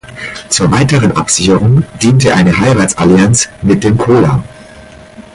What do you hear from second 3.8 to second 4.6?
den Chola.